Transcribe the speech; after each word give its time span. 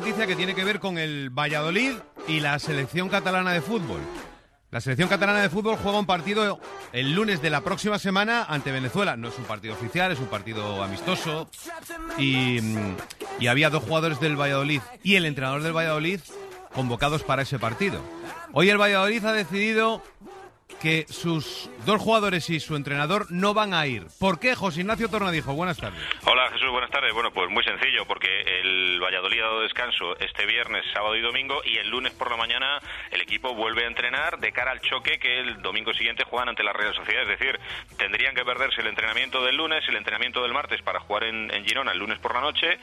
noticia 0.00 0.26
que 0.26 0.36
tiene 0.36 0.54
que 0.54 0.62
ver 0.62 0.78
con 0.78 0.98
el 0.98 1.30
Valladolid 1.30 1.92
y 2.28 2.40
la 2.40 2.58
selección 2.58 3.08
catalana 3.08 3.54
de 3.54 3.62
fútbol. 3.62 3.98
La 4.70 4.82
selección 4.82 5.08
catalana 5.08 5.40
de 5.40 5.48
fútbol 5.48 5.78
juega 5.82 5.98
un 5.98 6.04
partido 6.04 6.60
el 6.92 7.14
lunes 7.14 7.40
de 7.40 7.48
la 7.48 7.62
próxima 7.62 7.98
semana 7.98 8.44
ante 8.44 8.72
Venezuela. 8.72 9.16
No 9.16 9.28
es 9.28 9.38
un 9.38 9.44
partido 9.44 9.72
oficial, 9.72 10.12
es 10.12 10.18
un 10.18 10.26
partido 10.26 10.82
amistoso. 10.82 11.48
Y, 12.18 12.60
mm, 12.60 12.96
y 13.40 13.46
había 13.46 13.70
dos 13.70 13.84
jugadores 13.84 14.20
del 14.20 14.38
Valladolid 14.38 14.82
y 15.02 15.14
el 15.14 15.24
entrenador 15.24 15.62
del 15.62 15.74
Valladolid 15.74 16.20
convocados 16.74 17.22
para 17.22 17.40
ese 17.40 17.58
partido. 17.58 18.02
Hoy 18.52 18.68
el 18.68 18.78
Valladolid 18.78 19.24
ha 19.24 19.32
decidido 19.32 20.02
que 20.80 21.06
sus 21.08 21.70
dos 21.84 22.00
jugadores 22.00 22.50
y 22.50 22.60
su 22.60 22.76
entrenador 22.76 23.26
no 23.30 23.54
van 23.54 23.72
a 23.72 23.86
ir. 23.86 24.06
¿Por 24.18 24.38
qué? 24.38 24.54
José 24.54 24.80
Ignacio 24.80 25.08
Tornadijo, 25.08 25.54
buenas 25.54 25.78
tardes. 25.78 26.00
Hola 26.24 26.50
Jesús, 26.50 26.70
buenas 26.70 26.90
tardes. 26.90 27.12
Bueno, 27.14 27.30
pues 27.32 27.48
muy 27.50 27.64
sencillo, 27.64 28.04
porque 28.06 28.28
el 28.60 29.00
Valladolid 29.00 29.40
ha 29.40 29.46
dado 29.46 29.60
descanso 29.62 30.18
este 30.18 30.44
viernes, 30.46 30.84
sábado 30.92 31.16
y 31.16 31.20
domingo, 31.20 31.62
y 31.64 31.78
el 31.78 31.88
lunes 31.88 32.12
por 32.14 32.30
la 32.30 32.36
mañana 32.36 32.80
el 33.10 33.20
equipo 33.20 33.54
vuelve 33.54 33.84
a 33.84 33.86
entrenar 33.86 34.38
de 34.38 34.52
cara 34.52 34.72
al 34.72 34.80
choque 34.80 35.18
que 35.18 35.38
el 35.38 35.62
domingo 35.62 35.94
siguiente 35.94 36.24
juegan 36.24 36.48
ante 36.48 36.62
la 36.62 36.72
Real 36.72 36.94
Sociedad. 36.94 37.22
Es 37.22 37.38
decir, 37.38 37.58
tendrían 37.96 38.34
que 38.34 38.44
perderse 38.44 38.80
el 38.80 38.88
entrenamiento 38.88 39.44
del 39.44 39.56
lunes, 39.56 39.84
el 39.88 39.96
entrenamiento 39.96 40.42
del 40.42 40.52
martes 40.52 40.82
para 40.82 41.00
jugar 41.00 41.24
en, 41.24 41.46
Girona 41.64 41.92
el 41.92 41.98
lunes 41.98 42.18
por 42.18 42.34
la 42.34 42.40
noche, 42.40 42.78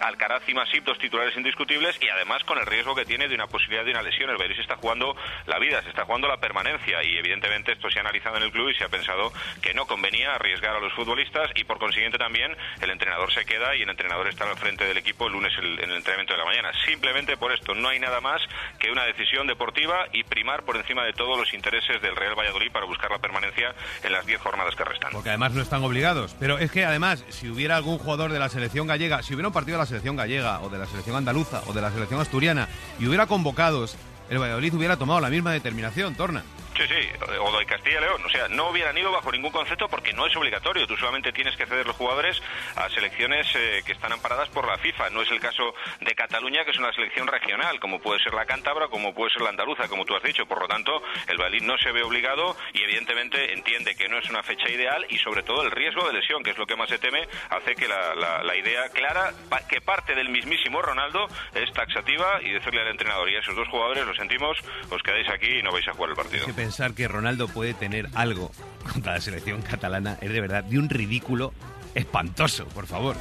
Alcaraz 0.00 0.48
y 0.48 0.54
Masip, 0.54 0.84
dos 0.84 0.98
titulares 0.98 1.36
indiscutibles, 1.36 2.00
y 2.02 2.08
además 2.08 2.42
con 2.44 2.58
el 2.58 2.66
riesgo 2.66 2.94
que 2.94 3.04
tiene 3.04 3.28
de 3.28 3.34
una 3.34 3.46
posibilidad 3.46 3.84
de 3.84 3.90
una 3.90 4.02
lesión. 4.02 4.30
El 4.30 4.36
Valladolid 4.36 4.56
se 4.56 4.62
está 4.62 4.76
jugando 4.76 5.16
la 5.46 5.58
vida, 5.58 5.82
se 5.82 5.90
está 5.90 6.04
jugando 6.04 6.28
la 6.28 6.38
permanencia, 6.38 7.02
y 7.02 7.15
evidentemente 7.18 7.72
esto 7.72 7.90
se 7.90 7.98
ha 7.98 8.02
analizado 8.02 8.36
en 8.36 8.44
el 8.44 8.52
club 8.52 8.70
y 8.70 8.74
se 8.74 8.84
ha 8.84 8.88
pensado 8.88 9.32
que 9.62 9.74
no 9.74 9.86
convenía 9.86 10.34
arriesgar 10.34 10.76
a 10.76 10.80
los 10.80 10.92
futbolistas 10.92 11.50
y 11.54 11.64
por 11.64 11.78
consiguiente 11.78 12.18
también 12.18 12.56
el 12.80 12.90
entrenador 12.90 13.32
se 13.32 13.44
queda 13.44 13.74
y 13.76 13.82
el 13.82 13.90
entrenador 13.90 14.28
está 14.28 14.48
al 14.48 14.56
frente 14.56 14.84
del 14.84 14.96
equipo 14.96 15.26
el 15.26 15.32
lunes 15.32 15.52
en 15.58 15.64
el 15.64 15.96
entrenamiento 15.96 16.34
de 16.34 16.38
la 16.38 16.44
mañana. 16.44 16.70
Simplemente 16.86 17.36
por 17.36 17.52
esto 17.52 17.74
no 17.74 17.88
hay 17.88 17.98
nada 17.98 18.20
más 18.20 18.42
que 18.78 18.90
una 18.90 19.04
decisión 19.04 19.46
deportiva 19.46 20.06
y 20.12 20.24
primar 20.24 20.64
por 20.64 20.76
encima 20.76 21.04
de 21.04 21.12
todos 21.12 21.38
los 21.38 21.52
intereses 21.54 22.00
del 22.02 22.16
Real 22.16 22.34
Valladolid 22.38 22.70
para 22.70 22.86
buscar 22.86 23.10
la 23.10 23.18
permanencia 23.18 23.74
en 24.02 24.12
las 24.12 24.26
10 24.26 24.40
jornadas 24.40 24.74
que 24.74 24.84
restan. 24.84 25.12
Porque 25.12 25.30
además 25.30 25.52
no 25.52 25.62
están 25.62 25.82
obligados. 25.82 26.36
Pero 26.38 26.58
es 26.58 26.70
que 26.70 26.84
además, 26.84 27.24
si 27.28 27.48
hubiera 27.48 27.76
algún 27.76 27.98
jugador 27.98 28.32
de 28.32 28.38
la 28.38 28.48
selección 28.48 28.86
gallega, 28.86 29.22
si 29.22 29.34
hubiera 29.34 29.48
un 29.48 29.54
partido 29.54 29.78
de 29.78 29.82
la 29.82 29.86
selección 29.86 30.16
gallega 30.16 30.60
o 30.60 30.68
de 30.68 30.78
la 30.78 30.86
selección 30.86 31.16
andaluza 31.16 31.62
o 31.66 31.72
de 31.72 31.80
la 31.80 31.90
selección 31.90 32.20
asturiana 32.20 32.68
y 32.98 33.06
hubiera 33.06 33.26
convocados, 33.26 33.96
el 34.28 34.38
Valladolid 34.38 34.74
hubiera 34.74 34.96
tomado 34.96 35.20
la 35.20 35.30
misma 35.30 35.52
determinación, 35.52 36.14
Torna. 36.14 36.42
Sí, 36.76 36.82
sí, 36.88 37.08
o 37.40 37.58
de 37.58 37.64
Castilla 37.66 37.98
y 37.98 38.00
León. 38.02 38.22
O 38.24 38.28
sea, 38.28 38.48
no 38.48 38.68
hubieran 38.70 38.96
ido 38.98 39.10
bajo 39.10 39.32
ningún 39.32 39.50
concepto 39.50 39.88
porque 39.88 40.12
no 40.12 40.26
es 40.26 40.36
obligatorio. 40.36 40.86
Tú 40.86 40.96
solamente 40.96 41.32
tienes 41.32 41.56
que 41.56 41.64
ceder 41.66 41.86
los 41.86 41.96
jugadores 41.96 42.42
a 42.76 42.88
selecciones 42.90 43.46
eh, 43.54 43.82
que 43.86 43.92
están 43.92 44.12
amparadas 44.12 44.48
por 44.50 44.66
la 44.66 44.76
FIFA. 44.78 45.10
No 45.10 45.22
es 45.22 45.30
el 45.30 45.40
caso 45.40 45.74
de 46.00 46.14
Cataluña, 46.14 46.64
que 46.64 46.72
es 46.72 46.78
una 46.78 46.92
selección 46.92 47.26
regional, 47.26 47.80
como 47.80 48.00
puede 48.00 48.22
ser 48.22 48.34
la 48.34 48.44
cántabra, 48.44 48.88
como 48.88 49.14
puede 49.14 49.32
ser 49.32 49.42
la 49.42 49.50
andaluza, 49.50 49.88
como 49.88 50.04
tú 50.04 50.14
has 50.14 50.22
dicho. 50.22 50.44
Por 50.46 50.60
lo 50.60 50.68
tanto, 50.68 51.02
el 51.28 51.38
Valid 51.38 51.62
no 51.62 51.78
se 51.78 51.92
ve 51.92 52.02
obligado 52.02 52.56
y 52.74 52.82
evidentemente 52.82 53.52
entiende 53.54 53.94
que 53.96 54.08
no 54.08 54.18
es 54.18 54.28
una 54.28 54.42
fecha 54.42 54.68
ideal 54.68 55.06
y 55.08 55.18
sobre 55.18 55.42
todo 55.42 55.62
el 55.62 55.70
riesgo 55.70 56.06
de 56.06 56.12
lesión, 56.12 56.42
que 56.42 56.50
es 56.50 56.58
lo 56.58 56.66
que 56.66 56.76
más 56.76 56.88
se 56.90 56.98
teme, 56.98 57.26
hace 57.50 57.74
que 57.74 57.88
la, 57.88 58.14
la- 58.14 58.42
la 58.42 58.56
idea 58.56 58.88
clara, 58.90 59.32
que 59.68 59.80
parte 59.80 60.14
del 60.14 60.28
mismísimo 60.28 60.82
Ronaldo, 60.82 61.26
es 61.54 61.72
taxativa 61.72 62.40
y 62.42 62.50
decirle 62.50 62.82
al 62.82 62.88
entrenador 62.88 63.30
y 63.30 63.36
a 63.36 63.40
esos 63.40 63.56
dos 63.56 63.66
jugadores, 63.68 64.04
lo 64.06 64.14
sentimos, 64.14 64.58
os 64.90 65.02
quedáis 65.02 65.28
aquí 65.30 65.58
y 65.58 65.62
no 65.62 65.72
vais 65.72 65.86
a 65.88 65.92
jugar 65.92 66.10
el 66.10 66.16
partido. 66.16 66.44
Pensar 66.66 66.94
que 66.94 67.06
Ronaldo 67.06 67.46
puede 67.46 67.74
tener 67.74 68.08
algo 68.14 68.50
contra 68.92 69.14
la 69.14 69.20
selección 69.20 69.62
catalana 69.62 70.18
es 70.20 70.32
de 70.32 70.40
verdad 70.40 70.64
de 70.64 70.80
un 70.80 70.88
ridículo 70.88 71.52
espantoso, 71.94 72.66
por 72.66 72.88
favor. 72.88 73.14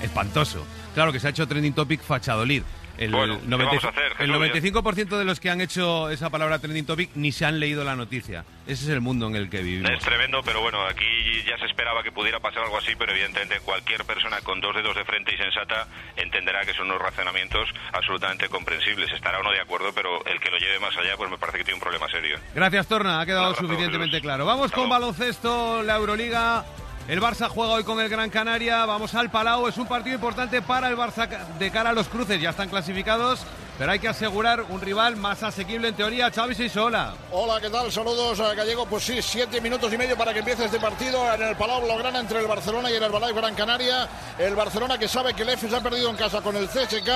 Espantoso. 0.00 0.64
Claro 0.94 1.12
que 1.12 1.18
se 1.18 1.26
ha 1.26 1.30
hecho 1.30 1.48
trending 1.48 1.72
topic 1.72 2.00
Fachadolid. 2.00 2.62
El, 2.98 3.10
Bueno, 3.10 3.40
¿qué 3.40 3.56
vamos 3.56 3.84
a 3.84 3.88
hacer, 3.88 4.12
el 4.18 4.32
Jesús? 4.32 4.72
95% 4.72 5.18
de 5.18 5.24
los 5.24 5.40
que 5.40 5.50
han 5.50 5.60
hecho 5.60 6.10
esa 6.10 6.30
palabra 6.30 6.58
trending 6.60 6.86
topic 6.86 7.10
ni 7.14 7.32
se 7.32 7.44
han 7.44 7.58
leído 7.58 7.82
la 7.84 7.96
noticia. 7.96 8.44
Ese 8.66 8.84
es 8.84 8.88
el 8.90 9.00
mundo 9.00 9.26
en 9.26 9.36
el 9.36 9.50
que 9.50 9.62
vivimos. 9.62 9.90
Es 9.90 9.98
tremendo, 10.00 10.42
pero 10.44 10.60
bueno, 10.60 10.80
aquí 10.86 11.04
ya 11.46 11.58
se 11.58 11.66
esperaba 11.66 12.02
que 12.02 12.12
pudiera 12.12 12.40
pasar 12.40 12.62
algo 12.62 12.78
así, 12.78 12.92
pero 12.96 13.12
evidentemente 13.12 13.60
cualquier 13.60 14.04
persona 14.04 14.40
con 14.42 14.60
dos 14.60 14.74
dedos 14.76 14.94
de 14.96 15.04
frente 15.04 15.34
y 15.34 15.36
sensata 15.36 15.88
entenderá 16.16 16.64
que 16.64 16.72
son 16.72 16.86
unos 16.86 17.02
razonamientos 17.02 17.68
absolutamente 17.92 18.48
comprensibles. 18.48 19.12
Estará 19.12 19.40
uno 19.40 19.50
de 19.50 19.60
acuerdo, 19.60 19.92
pero 19.94 20.24
el 20.26 20.40
que 20.40 20.50
lo 20.50 20.58
lleve 20.58 20.78
más 20.78 20.96
allá, 20.96 21.16
pues 21.16 21.30
me 21.30 21.38
parece 21.38 21.58
que 21.58 21.64
tiene 21.64 21.76
un 21.76 21.82
problema 21.82 22.08
serio. 22.08 22.38
Gracias, 22.54 22.86
Torna. 22.86 23.20
Ha 23.20 23.26
quedado 23.26 23.54
suficientemente 23.54 24.20
claro. 24.20 24.46
Vamos 24.46 24.66
Hasta 24.66 24.76
con 24.76 24.88
luego. 24.88 25.00
baloncesto, 25.02 25.82
la 25.82 25.96
Euroliga. 25.96 26.64
El 27.06 27.20
Barça 27.20 27.50
juega 27.50 27.74
hoy 27.74 27.84
con 27.84 28.00
el 28.00 28.08
Gran 28.08 28.30
Canaria. 28.30 28.86
Vamos 28.86 29.14
al 29.14 29.30
Palau. 29.30 29.68
Es 29.68 29.76
un 29.76 29.86
partido 29.86 30.14
importante 30.14 30.62
para 30.62 30.88
el 30.88 30.96
Barça 30.96 31.28
de 31.58 31.70
cara 31.70 31.90
a 31.90 31.92
los 31.92 32.08
cruces. 32.08 32.40
Ya 32.40 32.48
están 32.48 32.70
clasificados, 32.70 33.40
pero 33.78 33.92
hay 33.92 33.98
que 33.98 34.08
asegurar 34.08 34.62
un 34.70 34.80
rival 34.80 35.16
más 35.16 35.42
asequible 35.42 35.88
en 35.88 35.94
teoría. 35.94 36.30
Xavi 36.30 36.54
Seisola. 36.54 37.12
Hola, 37.30 37.60
¿qué 37.60 37.68
tal? 37.68 37.92
Saludos 37.92 38.40
a 38.40 38.54
Gallego. 38.54 38.86
Pues 38.86 39.04
sí, 39.04 39.20
siete 39.20 39.60
minutos 39.60 39.92
y 39.92 39.98
medio 39.98 40.16
para 40.16 40.32
que 40.32 40.38
empiece 40.38 40.64
este 40.64 40.80
partido 40.80 41.30
en 41.34 41.42
el 41.42 41.56
Palau 41.56 41.82
Blaugrana 41.82 42.20
entre 42.20 42.38
el 42.40 42.46
Barcelona 42.46 42.90
y 42.90 42.94
el 42.94 43.02
Herbalife 43.02 43.34
Gran 43.34 43.54
Canaria. 43.54 44.08
El 44.38 44.54
Barcelona 44.54 44.96
que 44.96 45.06
sabe 45.06 45.34
que 45.34 45.42
el 45.42 45.50
EFE 45.50 45.68
se 45.68 45.76
ha 45.76 45.80
perdido 45.80 46.08
en 46.08 46.16
casa 46.16 46.40
con 46.40 46.56
el 46.56 46.68
CSK, 46.68 47.08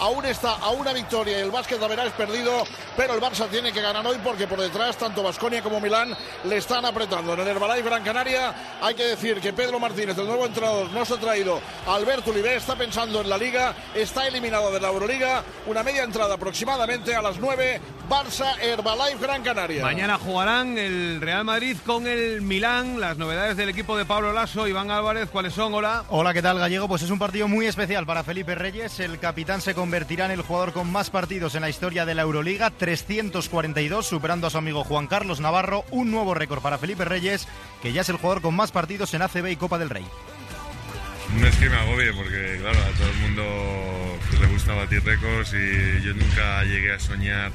aún 0.00 0.24
está 0.24 0.54
a 0.54 0.70
una 0.70 0.92
victoria 0.92 1.38
y 1.38 1.42
el 1.42 1.50
de 1.50 1.88
Verá 1.88 2.04
es 2.04 2.12
perdido, 2.12 2.64
pero 2.96 3.14
el 3.14 3.20
Barça 3.20 3.48
tiene 3.48 3.72
que 3.72 3.80
ganar 3.80 4.06
hoy 4.06 4.18
porque 4.24 4.46
por 4.46 4.60
detrás 4.60 4.96
tanto 4.96 5.22
Basconia 5.22 5.62
como 5.62 5.80
Milán 5.80 6.16
le 6.44 6.56
están 6.56 6.84
apretando. 6.84 7.34
En 7.34 7.40
el 7.40 7.48
Herbalife 7.48 7.82
Gran 7.82 8.02
Canaria 8.02 8.54
hay 8.80 8.94
que 8.94 9.04
decir 9.04 9.33
que 9.40 9.52
Pedro 9.52 9.78
Martínez, 9.78 10.16
el 10.18 10.26
nuevo 10.26 10.46
entrenador, 10.46 10.90
no 10.90 11.04
se 11.04 11.14
ha 11.14 11.18
traído 11.18 11.60
a 11.86 11.94
Alberto 11.94 12.30
Oliver, 12.30 12.56
está 12.56 12.76
pensando 12.76 13.20
en 13.20 13.28
la 13.28 13.38
Liga, 13.38 13.74
está 13.94 14.26
eliminado 14.26 14.72
de 14.72 14.80
la 14.80 14.88
Euroliga, 14.88 15.42
una 15.66 15.82
media 15.82 16.04
entrada 16.04 16.34
aproximadamente 16.34 17.14
a 17.14 17.22
las 17.22 17.38
9, 17.38 17.80
Barça 18.08 18.58
Herbalife 18.60 19.18
Gran 19.18 19.42
Canaria. 19.42 19.82
Mañana 19.82 20.18
jugarán 20.18 20.76
el 20.78 21.20
Real 21.20 21.44
Madrid 21.44 21.76
con 21.86 22.06
el 22.06 22.42
Milán. 22.42 23.00
Las 23.00 23.16
novedades 23.16 23.56
del 23.56 23.70
equipo 23.70 23.96
de 23.96 24.04
Pablo 24.04 24.32
Lasso, 24.32 24.68
Iván 24.68 24.90
Álvarez, 24.90 25.28
¿cuáles 25.30 25.54
son? 25.54 25.74
Hola. 25.74 26.04
Hola, 26.10 26.34
¿qué 26.34 26.42
tal 26.42 26.58
Gallego? 26.58 26.86
Pues 26.86 27.02
es 27.02 27.10
un 27.10 27.18
partido 27.18 27.48
muy 27.48 27.66
especial 27.66 28.06
para 28.06 28.22
Felipe 28.22 28.54
Reyes. 28.54 29.00
El 29.00 29.18
capitán 29.18 29.60
se 29.60 29.74
convertirá 29.74 30.26
en 30.26 30.32
el 30.32 30.42
jugador 30.42 30.72
con 30.72 30.90
más 30.92 31.10
partidos 31.10 31.54
en 31.54 31.62
la 31.62 31.70
historia 31.70 32.04
de 32.04 32.14
la 32.14 32.22
Euroliga, 32.22 32.70
342, 32.70 34.06
superando 34.06 34.46
a 34.46 34.50
su 34.50 34.58
amigo 34.58 34.84
Juan 34.84 35.06
Carlos 35.06 35.40
Navarro. 35.40 35.84
Un 35.90 36.10
nuevo 36.10 36.34
récord 36.34 36.60
para 36.60 36.78
Felipe 36.78 37.04
Reyes, 37.04 37.48
que 37.82 37.92
ya 37.92 38.02
es 38.02 38.08
el 38.08 38.16
jugador 38.16 38.42
con 38.42 38.54
más 38.54 38.70
partidos 38.70 39.14
en 39.14 39.22
ACB 39.24 39.48
y 39.48 39.56
Copa 39.56 39.78
del 39.78 39.90
Rey. 39.90 40.04
No 41.38 41.46
es 41.46 41.56
que 41.56 41.68
me 41.68 41.76
agobie, 41.76 42.12
porque 42.12 42.58
claro, 42.60 42.78
a 42.78 42.98
todo 42.98 43.08
el 43.10 43.16
mundo 43.16 44.18
le 44.40 44.46
gusta 44.46 44.74
batir 44.74 45.02
récords 45.04 45.52
y 45.54 46.02
yo 46.02 46.14
nunca 46.14 46.62
llegué 46.64 46.92
a 46.92 47.00
soñar 47.00 47.50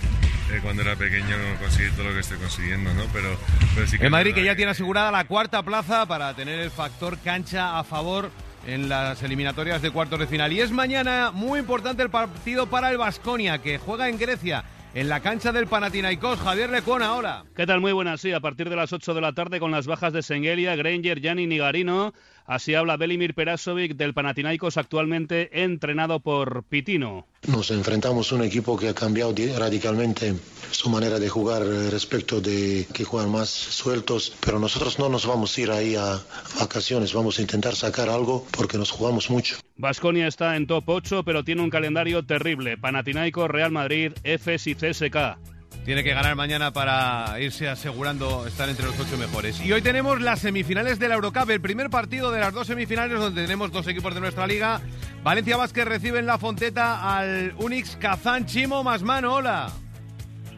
eh, 0.52 0.60
cuando 0.62 0.82
era 0.82 0.96
pequeño 0.96 1.36
conseguir 1.62 1.92
todo 1.94 2.06
lo 2.06 2.14
que 2.14 2.20
estoy 2.20 2.38
consiguiendo, 2.40 2.94
¿no? 2.94 3.04
Pero, 3.14 3.38
pero 3.76 3.88
sí 3.88 3.98
que 3.98 4.06
El 4.06 4.12
Madrid 4.12 4.34
que 4.34 4.44
ya 4.44 4.56
tiene 4.56 4.72
asegurada 4.72 5.12
la 5.12 5.24
cuarta 5.26 5.64
plaza 5.64 6.06
para 6.08 6.34
tener 6.34 6.60
el 6.60 6.72
factor 6.72 7.18
cancha 7.20 7.80
a 7.80 7.84
favor 7.84 8.32
en 8.66 8.90
las 8.90 9.22
eliminatorias 9.24 9.82
de 9.82 9.92
cuartos 9.92 10.20
de 10.20 10.28
final. 10.28 10.52
Y 10.52 10.62
es 10.62 10.72
mañana 10.72 11.32
muy 11.32 11.60
importante 11.60 12.04
el 12.04 12.10
partido 12.10 12.68
para 12.68 12.92
el 12.92 12.98
Vasconia, 12.98 13.60
que 13.60 13.78
juega 13.78 14.10
en 14.10 14.18
Grecia, 14.18 14.64
en 14.94 15.08
la 15.10 15.22
cancha 15.22 15.52
del 15.52 15.68
Panathinaikos. 15.68 16.40
Javier 16.40 16.70
Lecona, 16.70 17.16
hola. 17.16 17.46
¿Qué 17.56 17.66
tal? 17.66 17.80
Muy 17.82 17.92
buenas, 17.94 18.22
sí, 18.22 18.32
a 18.32 18.40
partir 18.40 18.70
de 18.70 18.76
las 18.76 18.92
8 18.94 19.14
de 19.14 19.22
la 19.22 19.34
tarde 19.34 19.60
con 19.60 19.72
las 19.72 19.86
bajas 19.88 20.14
de 20.14 20.24
Sengelia, 20.24 20.76
Granger, 20.76 21.22
Gianni 21.22 21.48
Nigarino. 21.48 22.14
Así 22.46 22.74
habla 22.74 22.98
Belimir 22.98 23.36
Perasovic 23.36 23.96
del 23.96 24.16
Panathinaikos, 24.16 24.78
actualmente 24.78 25.62
entrenado 25.64 26.20
por 26.20 26.64
Pitino. 26.64 27.28
Nos 27.48 27.70
enfrentamos 27.70 28.32
a 28.32 28.36
un 28.36 28.44
equipo 28.44 28.76
que 28.76 28.90
ha 28.90 28.96
cambiado 28.96 29.34
di- 29.34 29.52
radicalmente 29.54 30.34
su 30.72 30.90
manera 30.90 31.20
de 31.20 31.30
jugar 31.30 31.62
eh, 31.62 31.90
respecto 31.92 32.42
de 32.42 32.88
que 32.92 33.04
juegan 33.04 33.32
más 33.32 33.50
sueltos, 33.50 34.34
pero 34.44 34.58
nosotros 34.60 34.98
no 34.98 35.10
nos 35.10 35.28
vamos 35.28 35.56
a 35.58 35.62
ir 35.62 35.70
ahí 35.72 35.96
a 35.96 36.20
vacaciones, 36.60 37.14
vamos 37.14 37.38
a 37.38 37.42
intentar 37.44 37.76
sacar 37.76 38.10
algo 38.10 38.46
porque 38.52 38.80
nos 38.80 38.90
jugamos 38.90 39.30
mucho. 39.30 39.56
Vasconia 39.80 40.28
está 40.28 40.58
en 40.58 40.68
top 40.68 40.84
8, 40.90 41.24
pero 41.24 41.46
tiene 41.46 41.62
un 41.62 41.70
calendario 41.70 42.26
terrible. 42.26 42.78
Panathinaikos, 42.78 43.50
Real 43.50 43.72
Madrid, 43.72 44.12
EFES 44.26 44.68
y 44.68 44.76
CSK. 44.76 45.38
Tiene 45.86 46.04
que 46.04 46.14
ganar 46.14 46.36
mañana 46.36 46.74
para 46.74 47.40
irse 47.40 47.70
asegurando 47.70 48.46
estar 48.46 48.68
entre 48.68 48.86
los 48.86 49.00
ocho 49.00 49.18
mejores. 49.18 49.62
Y 49.62 49.72
hoy 49.72 49.82
tenemos 49.82 50.20
las 50.20 50.42
semifinales 50.42 51.00
de 51.00 51.08
la 51.08 51.16
Eurocup, 51.16 51.50
el 51.50 51.62
primer 51.62 51.90
partido 51.90 52.30
de 52.30 52.42
las 52.42 52.54
dos 52.54 52.68
semifinales 52.68 53.18
donde 53.18 53.42
tenemos 53.42 53.72
dos 53.72 53.88
equipos 53.88 54.14
de 54.14 54.20
nuestra 54.20 54.46
liga. 54.48 54.82
Valencia 55.24 55.56
Vázquez 55.56 55.86
recibe 55.86 56.20
en 56.20 56.26
la 56.26 56.38
Fonteta 56.38 57.18
al 57.18 57.54
Unix 57.58 57.96
Kazán 57.96 58.46
Chimo 58.46 58.84
Masmano. 58.84 59.36
Hola. 59.36 59.72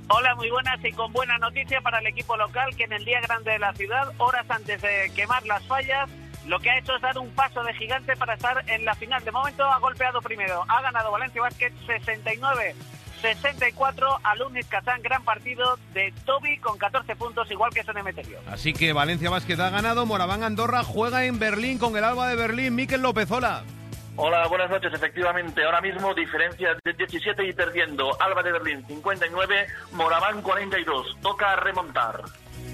Hola, 0.08 0.34
muy 0.34 0.50
buenas 0.50 0.84
y 0.84 0.92
con 0.94 1.14
buena 1.14 1.38
noticia 1.38 1.80
para 1.82 2.00
el 2.00 2.08
equipo 2.08 2.36
local 2.38 2.76
que 2.76 2.86
en 2.86 2.94
el 2.94 3.06
día 3.06 3.22
grande 3.22 3.52
de 3.52 3.60
la 3.60 3.72
ciudad, 3.74 4.12
horas 4.18 4.50
antes 4.50 4.82
de 4.82 5.12
quemar 5.16 5.46
las 5.46 5.64
fallas, 5.68 6.10
lo 6.46 6.60
que 6.60 6.70
ha 6.70 6.78
hecho 6.78 6.96
es 6.96 7.02
dar 7.02 7.18
un 7.18 7.30
paso 7.32 7.64
de 7.64 7.74
gigante 7.74 8.16
para 8.16 8.34
estar 8.34 8.64
en 8.68 8.86
la 8.86 8.96
final. 8.96 9.24
De 9.24 9.32
momento 9.32 9.64
ha 9.64 9.80
golpeado 9.80 10.22
primero, 10.22 10.64
ha 10.68 10.82
ganado 10.82 11.12
Valencia 11.12 11.42
Basket 11.42 11.72
69. 11.86 12.76
64 13.22 14.20
al 14.24 14.42
Unis 14.42 14.66
Kazán, 14.66 15.02
gran 15.04 15.24
partido 15.24 15.78
de 15.94 16.12
Toby 16.26 16.58
con 16.58 16.78
14 16.78 17.16
puntos, 17.16 17.50
igual 17.52 17.72
que 17.72 17.84
Son 17.84 17.96
Emeterio. 17.98 18.40
Así 18.50 18.74
que 18.74 18.94
Valencia 18.94 19.30
Vázquez 19.30 19.60
ha 19.60 19.70
ganado, 19.70 20.08
Moraván 20.08 20.44
Andorra 20.44 20.84
juega 20.84 21.26
en 21.26 21.38
Berlín 21.38 21.78
con 21.78 21.96
el 21.96 22.04
Alba 22.04 22.28
de 22.28 22.36
Berlín, 22.36 22.74
Miquel 22.74 23.02
López, 23.02 23.30
hola. 23.30 23.64
Hola, 24.18 24.48
buenas 24.48 24.70
noches. 24.70 24.92
Efectivamente, 24.94 25.64
ahora 25.64 25.82
mismo 25.82 26.14
diferencia 26.14 26.76
de 26.84 26.94
17 26.94 27.48
y 27.48 27.54
perdiendo. 27.54 28.22
Alba 28.22 28.44
de 28.44 28.52
Berlín 28.52 28.86
59, 28.86 29.68
Moraván 29.94 30.42
42. 30.42 31.18
Toca 31.22 31.56
remontar. 31.56 32.22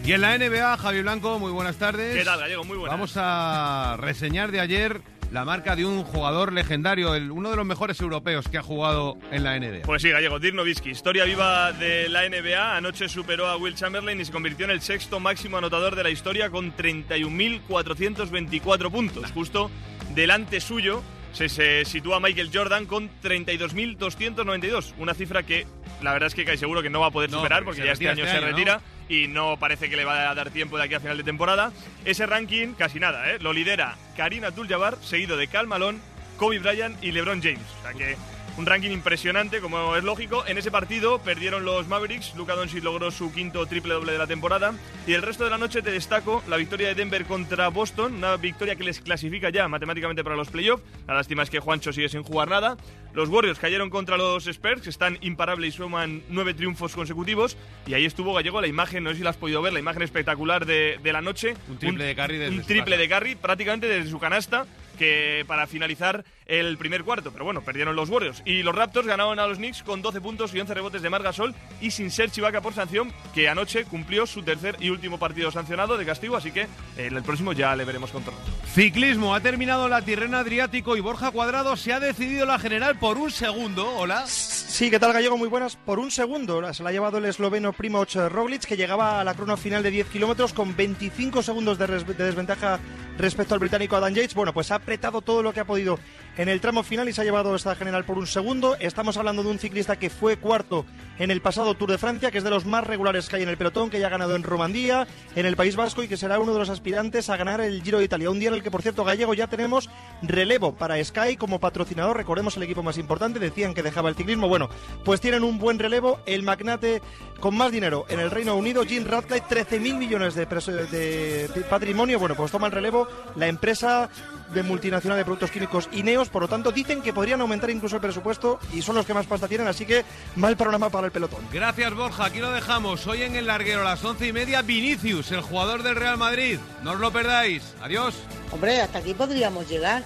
Y 0.07 0.13
en 0.13 0.21
la 0.21 0.37
NBA, 0.37 0.77
Javi 0.77 1.01
Blanco, 1.01 1.37
muy 1.37 1.51
buenas 1.51 1.75
tardes. 1.75 2.15
¿Qué 2.15 2.23
tal, 2.23 2.39
Gallego? 2.39 2.63
Muy 2.63 2.77
buenas. 2.77 2.93
Vamos 2.93 3.15
a 3.17 3.97
reseñar 3.99 4.53
de 4.53 4.61
ayer 4.61 5.01
la 5.33 5.43
marca 5.43 5.75
de 5.75 5.85
un 5.85 6.05
jugador 6.05 6.53
legendario, 6.53 7.13
el, 7.13 7.29
uno 7.29 7.49
de 7.49 7.57
los 7.57 7.65
mejores 7.65 7.99
europeos 7.99 8.47
que 8.47 8.57
ha 8.57 8.63
jugado 8.63 9.17
en 9.31 9.43
la 9.43 9.59
NBA. 9.59 9.81
Pues 9.83 10.01
sí, 10.01 10.09
Gallego, 10.09 10.39
Dirk 10.39 10.55
Nowitzki, 10.55 10.91
historia 10.91 11.25
viva 11.25 11.73
de 11.73 12.07
la 12.07 12.21
NBA. 12.29 12.77
Anoche 12.77 13.09
superó 13.09 13.47
a 13.47 13.57
Will 13.57 13.75
Chamberlain 13.75 14.21
y 14.21 14.23
se 14.23 14.31
convirtió 14.31 14.63
en 14.63 14.71
el 14.71 14.79
sexto 14.79 15.19
máximo 15.19 15.57
anotador 15.57 15.97
de 15.97 16.03
la 16.03 16.09
historia 16.09 16.49
con 16.49 16.73
31.424 16.73 18.89
puntos. 18.89 19.29
Justo 19.33 19.69
delante 20.15 20.61
suyo 20.61 21.03
se, 21.33 21.49
se 21.49 21.83
sitúa 21.83 22.21
Michael 22.21 22.49
Jordan 22.53 22.85
con 22.85 23.09
32.292. 23.21 24.93
Una 24.99 25.13
cifra 25.13 25.43
que 25.43 25.67
la 26.01 26.13
verdad 26.13 26.27
es 26.27 26.33
que 26.33 26.45
casi 26.45 26.59
seguro 26.59 26.81
que 26.81 26.89
no 26.89 27.01
va 27.01 27.07
a 27.07 27.11
poder 27.11 27.29
No, 27.29 27.39
superar 27.39 27.65
porque 27.65 27.83
ya 27.83 27.91
este 27.91 28.07
año 28.07 28.23
este 28.23 28.39
se 28.39 28.45
retira 28.45 28.79
y 29.09 29.27
no 29.27 29.57
parece 29.57 29.89
que 29.89 29.95
le 29.95 30.05
va 30.05 30.29
a 30.29 30.35
dar 30.35 30.49
tiempo 30.49 30.77
de 30.77 30.83
aquí 30.83 30.93
a 30.93 30.99
final 30.99 31.17
de 31.17 31.23
temporada. 31.23 31.71
Ese 32.05 32.25
ranking, 32.25 32.73
casi 32.73 32.99
nada, 32.99 33.31
¿eh? 33.31 33.37
lo 33.39 33.53
lidera 33.53 33.95
Karina 34.15 34.47
Abdul-Jabbar, 34.47 34.97
seguido 35.01 35.37
de 35.37 35.47
Cal 35.47 35.67
Malone, 35.67 35.99
Kobe 36.37 36.59
Bryant 36.59 37.01
y 37.03 37.11
LeBron 37.11 37.41
James. 37.41 37.59
O 37.79 37.81
sea 37.83 37.93
que 37.93 38.15
un 38.57 38.65
ranking 38.65 38.89
impresionante, 38.91 39.61
como 39.61 39.95
es 39.95 40.03
lógico. 40.03 40.43
En 40.47 40.57
ese 40.57 40.71
partido 40.71 41.19
perdieron 41.19 41.63
los 41.63 41.87
Mavericks, 41.87 42.33
Luka 42.35 42.55
Doncic 42.55 42.83
logró 42.83 43.11
su 43.11 43.31
quinto 43.31 43.65
triple 43.67 43.93
doble 43.93 44.11
de 44.13 44.17
la 44.17 44.27
temporada 44.27 44.73
y 45.05 45.13
el 45.13 45.21
resto 45.21 45.43
de 45.43 45.51
la 45.51 45.57
noche 45.57 45.81
te 45.81 45.91
destaco 45.91 46.43
la 46.47 46.57
victoria 46.57 46.87
de 46.87 46.95
Denver 46.95 47.25
contra 47.25 47.67
Boston, 47.69 48.15
una 48.15 48.35
victoria 48.37 48.75
que 48.75 48.83
les 48.83 48.99
clasifica 48.99 49.49
ya 49.49 49.67
matemáticamente 49.67 50.23
para 50.23 50.35
los 50.35 50.49
playoffs. 50.49 50.83
La 51.07 51.13
lástima 51.13 51.43
es 51.43 51.49
que 51.49 51.59
Juancho 51.59 51.93
sigue 51.93 52.09
sin 52.09 52.23
jugar 52.23 52.49
nada. 52.49 52.77
Los 53.13 53.29
Warriors 53.29 53.59
cayeron 53.59 53.89
contra 53.89 54.17
los 54.17 54.47
Spurs, 54.47 54.81
que 54.81 54.89
están 54.89 55.17
imparables 55.21 55.73
y 55.73 55.77
suman 55.77 56.23
nueve 56.29 56.53
triunfos 56.53 56.93
consecutivos. 56.93 57.57
Y 57.87 57.93
ahí 57.93 58.05
estuvo 58.05 58.33
Gallego 58.33 58.61
la 58.61 58.67
imagen, 58.67 59.03
no 59.03 59.11
sé 59.11 59.17
si 59.17 59.23
la 59.23 59.31
has 59.31 59.37
podido 59.37 59.61
ver, 59.61 59.73
la 59.73 59.79
imagen 59.79 60.01
espectacular 60.01 60.65
de, 60.65 60.99
de 61.01 61.13
la 61.13 61.21
noche. 61.21 61.55
Un 61.69 61.77
triple 61.77 62.03
de 62.05 62.15
desde 62.15 62.49
Un 62.49 62.63
triple 62.63 62.95
casa. 62.95 63.01
de 63.01 63.09
Curry 63.09 63.35
prácticamente 63.35 63.87
desde 63.87 64.09
su 64.09 64.19
canasta 64.19 64.65
que 64.97 65.45
para 65.47 65.67
finalizar 65.67 66.25
el 66.45 66.77
primer 66.77 67.03
cuarto. 67.03 67.31
Pero 67.31 67.45
bueno, 67.45 67.61
perdieron 67.61 67.95
los 67.95 68.09
Warriors. 68.09 68.41
Y 68.45 68.63
los 68.63 68.75
Raptors 68.75 69.07
ganaron 69.07 69.39
a 69.39 69.47
los 69.47 69.57
Knicks 69.57 69.83
con 69.83 70.01
12 70.01 70.21
puntos 70.21 70.53
y 70.53 70.59
11 70.59 70.73
rebotes 70.73 71.01
de 71.01 71.09
Margasol 71.09 71.53
y 71.81 71.91
sin 71.91 72.11
ser 72.11 72.31
Chivaca 72.31 72.61
por 72.61 72.73
sanción, 72.73 73.11
que 73.33 73.49
anoche 73.49 73.85
cumplió 73.85 74.25
su 74.25 74.43
tercer 74.43 74.77
y 74.79 74.89
último 74.89 75.19
partido 75.19 75.51
sancionado 75.51 75.97
de 75.97 76.05
castigo. 76.05 76.35
Así 76.35 76.51
que 76.51 76.67
en 76.97 77.15
el 77.15 77.23
próximo 77.23 77.53
ya 77.53 77.75
le 77.75 77.85
veremos 77.85 78.11
con 78.11 78.23
Toronto. 78.23 78.45
Ciclismo, 78.73 79.35
ha 79.35 79.39
terminado 79.39 79.87
la 79.87 80.01
Tirrena 80.01 80.39
Adriático 80.39 80.97
y 80.97 80.99
Borja 81.01 81.31
Cuadrado 81.31 81.75
se 81.75 81.93
ha 81.93 81.99
decidido 81.99 82.45
la 82.45 82.59
general 82.59 82.97
por 82.99 83.17
un 83.17 83.31
segundo. 83.31 83.89
Hola. 83.95 84.25
Sí, 84.27 84.89
¿qué 84.89 84.99
tal 84.99 85.13
Gallego? 85.13 85.37
Muy 85.37 85.47
buenas. 85.47 85.75
Por 85.75 85.99
un 85.99 86.11
segundo 86.11 86.73
se 86.73 86.83
la 86.83 86.89
ha 86.89 86.91
llevado 86.91 87.17
el 87.17 87.25
esloveno 87.25 87.73
Primoz 87.73 88.15
Roglic, 88.15 88.65
que 88.65 88.77
llegaba 88.77 89.19
a 89.19 89.23
la 89.23 89.33
crono 89.33 89.57
final 89.57 89.83
de 89.83 89.91
10 89.91 90.07
kilómetros 90.07 90.53
con 90.53 90.75
25 90.75 91.41
segundos 91.41 91.77
de 91.77 91.87
desventaja 91.87 92.79
respecto 93.17 93.53
al 93.53 93.59
británico 93.59 93.95
Adam 93.95 94.13
Yates. 94.13 94.35
Bueno, 94.35 94.53
pues 94.53 94.71
ha 94.71 94.75
apretado 94.75 95.21
todo 95.21 95.43
lo 95.43 95.53
que 95.53 95.59
ha 95.59 95.65
podido 95.65 95.99
en 96.37 96.49
el 96.49 96.61
tramo 96.61 96.83
final 96.83 97.09
y 97.09 97.13
se 97.13 97.21
ha 97.21 97.23
llevado 97.23 97.55
esta 97.55 97.75
general 97.75 98.05
por 98.05 98.17
un 98.17 98.27
segundo. 98.27 98.75
Estamos 98.79 99.17
hablando 99.17 99.43
de 99.43 99.49
un 99.49 99.59
ciclista 99.59 99.97
que 99.97 100.09
fue 100.09 100.37
cuarto 100.37 100.85
en 101.19 101.31
el 101.31 101.41
pasado 101.41 101.73
Tour 101.75 101.91
de 101.91 101.97
Francia, 101.97 102.31
que 102.31 102.37
es 102.37 102.43
de 102.43 102.49
los 102.49 102.65
más 102.65 102.85
regulares 102.85 103.27
que 103.29 103.37
hay 103.37 103.43
en 103.43 103.49
el 103.49 103.57
pelotón, 103.57 103.89
que 103.89 103.99
ya 103.99 104.07
ha 104.07 104.09
ganado 104.11 104.35
en 104.35 104.43
Romandía, 104.43 105.07
en 105.35 105.45
el 105.45 105.55
País 105.55 105.75
Vasco 105.75 106.03
y 106.03 106.07
que 106.07 106.17
será 106.17 106.39
uno 106.39 106.53
de 106.53 106.59
los 106.59 106.69
aspirantes 106.69 107.29
a 107.29 107.37
ganar 107.37 107.61
el 107.61 107.81
Giro 107.81 107.99
de 107.99 108.05
Italia. 108.05 108.29
Un 108.29 108.39
día 108.39 108.49
en 108.49 108.55
el 108.55 108.63
que, 108.63 108.71
por 108.71 108.81
cierto, 108.81 109.03
Gallego 109.03 109.33
ya 109.33 109.47
tenemos 109.47 109.89
relevo 110.21 110.73
para 110.75 111.03
Sky 111.03 111.37
como 111.37 111.59
patrocinador. 111.59 112.17
Recordemos 112.17 112.57
el 112.57 112.63
equipo 112.63 112.83
más 112.83 112.97
importante, 112.97 113.39
decían 113.39 113.73
que 113.73 113.83
dejaba 113.83 114.09
el 114.09 114.15
ciclismo. 114.15 114.47
Bueno, 114.47 114.69
pues 115.05 115.21
tienen 115.21 115.43
un 115.43 115.57
buen 115.59 115.79
relevo. 115.79 116.19
El 116.25 116.43
magnate 116.43 117.01
con 117.39 117.55
más 117.55 117.71
dinero 117.71 118.05
en 118.09 118.19
el 118.19 118.31
Reino 118.31 118.55
Unido, 118.55 118.83
Jim 118.85 119.05
Ratcliffe, 119.05 119.47
13.000 119.47 119.97
millones 119.97 120.35
de, 120.35 120.47
preso- 120.47 120.71
de 120.71 121.49
patrimonio. 121.69 122.19
Bueno, 122.19 122.35
pues 122.35 122.51
toma 122.51 122.67
el 122.67 122.73
relevo 122.73 123.07
la 123.35 123.47
empresa 123.47 124.09
de 124.53 124.63
multinacional 124.63 125.17
de 125.17 125.25
productos 125.25 125.51
químicos 125.51 125.89
Ineos. 125.91 126.29
Por 126.29 126.41
lo 126.43 126.47
tanto, 126.47 126.71
dicen 126.71 127.01
que 127.01 127.13
podrían 127.13 127.41
aumentar 127.41 127.69
incluso 127.69 127.95
el 127.97 128.01
presupuesto 128.01 128.59
y 128.73 128.81
son 128.81 128.95
los 128.95 129.05
que 129.05 129.13
más 129.13 129.25
pasta 129.25 129.47
tienen. 129.47 129.67
Así 129.67 129.85
que 129.85 130.03
mal 130.35 130.55
panorama 130.55 130.89
para 130.89 131.06
el 131.07 131.11
pelotón. 131.11 131.45
Gracias 131.51 131.95
Borja, 131.95 132.25
aquí 132.25 132.39
lo 132.39 132.51
dejamos. 132.51 133.07
Hoy 133.07 133.23
en 133.23 133.35
el 133.35 133.47
larguero 133.47 133.81
a 133.81 133.85
las 133.85 134.03
once 134.03 134.27
y 134.27 134.33
media, 134.33 134.61
Vinicius, 134.61 135.31
el 135.31 135.41
jugador 135.41 135.83
del 135.83 135.95
Real 135.95 136.17
Madrid. 136.17 136.59
No 136.83 136.91
os 136.91 136.99
lo 136.99 137.11
perdáis. 137.11 137.73
Adiós. 137.81 138.15
Hombre, 138.51 138.81
hasta 138.81 138.99
aquí 138.99 139.13
podríamos 139.13 139.69
llegar. 139.69 140.03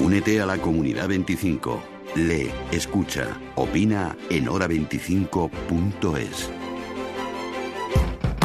Únete 0.00 0.40
a 0.40 0.46
la 0.46 0.58
comunidad 0.58 1.08
25. 1.08 1.82
Lee, 2.14 2.50
escucha, 2.70 3.38
opina 3.56 4.16
en 4.30 4.46
hora25.es. 4.46 6.65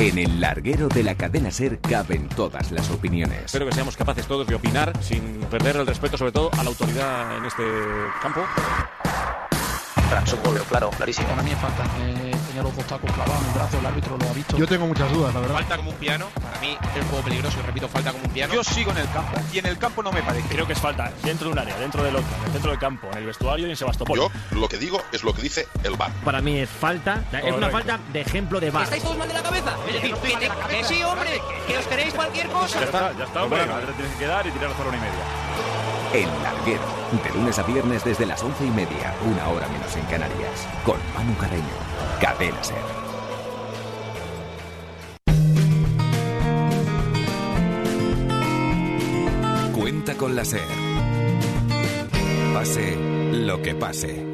En 0.01 0.17
el 0.17 0.41
larguero 0.41 0.87
de 0.87 1.03
la 1.03 1.13
cadena 1.13 1.51
Ser 1.51 1.79
caben 1.79 2.27
todas 2.29 2.71
las 2.71 2.89
opiniones. 2.89 3.45
Espero 3.45 3.67
que 3.67 3.71
seamos 3.71 3.95
capaces 3.95 4.25
todos 4.25 4.47
de 4.47 4.55
opinar 4.55 4.91
sin 4.99 5.21
perder 5.41 5.75
el 5.75 5.85
respeto, 5.85 6.17
sobre 6.17 6.31
todo, 6.31 6.49
a 6.57 6.63
la 6.63 6.69
autoridad 6.69 7.37
en 7.37 7.45
este 7.45 7.63
campo. 8.19 8.41
Supongo, 10.25 10.59
claro, 10.65 10.89
clarísimo. 10.91 11.27
Para 11.29 11.41
mí 11.43 11.51
es 11.51 11.57
falta. 11.57 11.83
Eh, 11.99 12.31
tenía 12.47 12.63
los 12.63 12.75
dos 12.75 12.85
tacos 12.85 13.11
clavados 13.11 13.41
en 13.41 13.47
el 13.47 13.53
brazo, 13.53 13.79
el 13.79 13.85
árbitro 13.85 14.17
lo 14.17 14.29
ha 14.29 14.33
visto. 14.33 14.57
Yo 14.57 14.67
tengo 14.67 14.85
muchas 14.87 15.11
dudas, 15.11 15.33
la 15.33 15.39
verdad. 15.39 15.55
Falta 15.55 15.77
como 15.77 15.89
un 15.91 15.95
piano. 15.95 16.27
Para 16.41 16.59
mí 16.59 16.77
es 16.95 17.01
un 17.01 17.07
juego 17.09 17.23
peligroso 17.23 17.57
y 17.59 17.65
repito, 17.65 17.87
falta 17.87 18.11
como 18.11 18.25
un 18.25 18.31
piano. 18.31 18.53
Yo 18.53 18.63
sigo 18.63 18.91
en 18.91 18.97
el 18.97 19.09
campo 19.11 19.39
y 19.53 19.59
en 19.59 19.65
el 19.65 19.77
campo 19.77 20.03
no 20.03 20.11
me 20.11 20.21
parece. 20.21 20.47
Creo 20.49 20.67
que 20.67 20.73
es 20.73 20.79
falta 20.79 21.11
dentro 21.23 21.47
de 21.47 21.53
un 21.53 21.59
área, 21.59 21.75
dentro 21.77 22.03
del 22.03 22.15
otro, 22.15 22.27
en 22.39 22.45
el 22.45 22.51
centro 22.51 22.71
del 22.71 22.79
campo, 22.79 23.07
en 23.11 23.17
el 23.19 23.25
vestuario 23.25 23.67
y 23.67 23.69
en 23.71 23.75
Sebastopol. 23.77 24.17
Yo 24.17 24.31
lo 24.51 24.67
que 24.67 24.77
digo 24.77 25.01
es 25.11 25.23
lo 25.23 25.33
que 25.33 25.41
dice 25.41 25.67
el 25.83 25.95
bar. 25.95 26.11
Para 26.25 26.41
mí 26.41 26.57
es 26.59 26.69
falta, 26.69 27.23
es 27.43 27.53
una 27.53 27.69
falta 27.69 27.99
de 28.11 28.21
ejemplo 28.21 28.59
de 28.59 28.69
bar. 28.71 28.83
¿Estáis 28.83 29.03
todos 29.03 29.17
mal 29.17 29.27
de 29.27 29.33
la 29.33 29.43
cabeza? 29.43 29.75
Es 29.87 29.93
decir, 29.93 30.13
que, 30.15 30.37
te- 30.37 30.49
que 30.75 30.83
sí, 30.83 31.03
hombre, 31.03 31.41
que 31.67 31.77
os 31.77 31.87
queréis 31.87 32.13
cualquier 32.13 32.47
cosa. 32.47 32.79
Ya 32.79 32.85
está, 32.85 33.13
ya 33.17 33.23
está, 33.25 33.43
hombre. 33.43 33.61
Tienes 33.95 34.13
que 34.13 34.19
quedar 34.19 34.45
y 34.47 34.51
tirar 34.51 34.71
a 34.71 34.81
una 34.87 34.97
y 34.97 34.99
media. 34.99 35.40
El 36.13 36.27
larguero, 36.43 36.81
de 37.23 37.39
lunes 37.39 37.57
a 37.57 37.63
viernes 37.63 38.03
desde 38.03 38.25
las 38.25 38.43
once 38.43 38.65
y 38.65 38.69
media, 38.69 39.15
una 39.25 39.47
hora 39.47 39.65
menos 39.69 39.95
en 39.95 40.03
Canarias, 40.07 40.67
con 40.83 40.97
Manu 41.15 41.33
Carreño, 41.37 41.63
Cadena 42.19 42.61
Ser. 42.61 42.75
Cuenta 49.73 50.17
con 50.17 50.35
la 50.35 50.43
Ser. 50.43 50.67
Pase 52.53 52.97
lo 53.31 53.61
que 53.61 53.73
pase. 53.73 54.25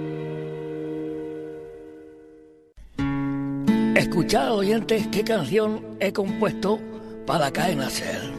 Escuchad, 3.95 4.55
oyentes, 4.55 5.07
qué 5.09 5.23
canción 5.23 5.85
he 5.99 6.11
compuesto 6.11 6.79
para 7.27 7.51
Cadena 7.51 7.87
Ser. 7.91 8.33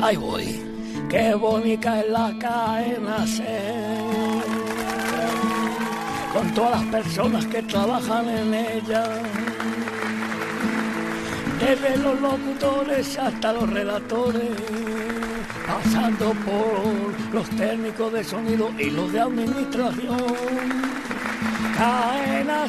Ahí 0.00 0.16
voy. 0.16 0.75
Qué 1.08 1.34
bonita 1.34 2.00
es 2.00 2.10
la 2.10 2.34
Cadena. 2.38 3.24
Con 6.32 6.54
todas 6.54 6.82
las 6.82 6.84
personas 6.90 7.46
que 7.46 7.62
trabajan 7.62 8.28
en 8.28 8.54
ella. 8.54 9.04
Desde 11.60 11.96
los 11.98 12.20
locutores 12.20 13.18
hasta 13.18 13.52
los 13.52 13.70
relatores. 13.70 14.50
Pasando 15.66 16.32
por 16.44 17.34
los 17.34 17.48
técnicos 17.50 18.12
de 18.12 18.24
sonido 18.24 18.70
y 18.78 18.90
los 18.90 19.12
de 19.12 19.20
administración. 19.20 20.16
Cadena. 21.76 22.66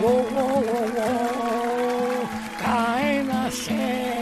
Wow, 0.00 0.10
wow, 0.10 0.48
wow, 0.48 0.64
wow. 0.64 2.28
Cadena. 2.60 4.15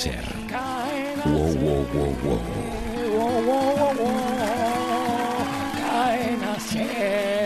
Ser. 0.00 0.24
Wow, 1.26 1.52
wow, 1.60 1.84
wow, 1.92 2.14
wow. 2.24 2.40
Ser. 6.58 7.39